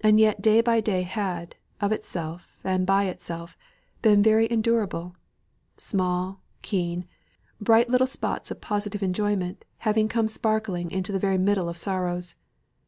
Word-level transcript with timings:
And 0.00 0.18
yet 0.18 0.42
day 0.42 0.60
by 0.60 0.80
day 0.80 1.02
had, 1.02 1.54
of 1.80 1.92
itself, 1.92 2.50
and 2.64 2.84
by 2.84 3.04
itself, 3.04 3.56
been 4.02 4.20
very 4.20 4.50
endurable 4.50 5.14
small, 5.76 6.40
keen, 6.62 7.06
bright 7.60 7.88
little 7.88 8.08
spots 8.08 8.50
of 8.50 8.60
positive 8.60 9.04
enjoyment 9.04 9.64
having 9.86 10.08
come 10.08 10.26
sparkling 10.26 10.90
into 10.90 11.12
the 11.12 11.20
very 11.20 11.38
middle 11.38 11.68
of 11.68 11.76
sorrows. 11.76 12.34